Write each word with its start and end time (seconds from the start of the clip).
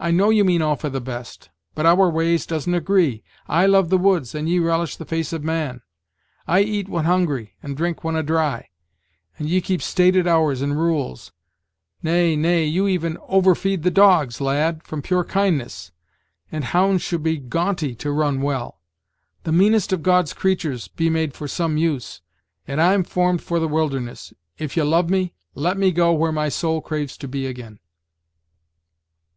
I 0.00 0.10
know 0.10 0.30
you 0.30 0.42
mean 0.42 0.60
all 0.60 0.74
for 0.74 0.90
the 0.90 1.00
best, 1.00 1.50
but 1.76 1.86
our 1.86 2.10
ways 2.10 2.46
doesn't 2.46 2.74
agree. 2.74 3.22
I 3.46 3.66
love 3.66 3.90
the 3.90 3.96
woods, 3.96 4.34
and 4.34 4.48
ye 4.48 4.58
relish 4.58 4.96
the 4.96 5.04
face 5.04 5.32
of 5.32 5.44
man; 5.44 5.82
I 6.48 6.62
eat 6.62 6.88
when 6.88 7.04
hungry, 7.04 7.54
and 7.62 7.76
drink 7.76 8.02
when 8.02 8.16
a 8.16 8.24
dry; 8.24 8.70
and 9.38 9.48
ye 9.48 9.60
keep 9.60 9.80
stated 9.80 10.26
hours 10.26 10.62
and 10.62 10.76
rules; 10.76 11.30
nay, 12.02 12.34
nay, 12.34 12.64
you 12.64 12.88
even 12.88 13.18
over 13.28 13.54
feed 13.54 13.84
the 13.84 13.90
dogs, 13.92 14.40
lad, 14.40 14.82
from 14.82 15.00
pure 15.00 15.22
kindness; 15.22 15.92
and 16.50 16.64
hounds 16.64 17.02
should 17.02 17.22
be 17.22 17.36
gaunty 17.38 17.94
to 17.98 18.10
run 18.10 18.42
well. 18.42 18.80
The 19.44 19.52
meanest 19.52 19.92
of 19.92 20.02
God's 20.02 20.32
creatures 20.32 20.88
be 20.88 21.08
made 21.08 21.34
for 21.34 21.46
some 21.46 21.76
use, 21.76 22.20
and 22.66 22.80
I'm 22.82 23.04
formed 23.04 23.42
for 23.44 23.60
the 23.60 23.68
wilderness, 23.68 24.32
If 24.58 24.76
ye 24.76 24.82
love 24.82 25.08
me, 25.08 25.34
let 25.54 25.78
me 25.78 25.92
go 25.92 26.12
where 26.14 26.32
my 26.32 26.48
soul 26.48 26.80
craves 26.80 27.16
to 27.18 27.28
be 27.28 27.46
agin!" 27.46 27.78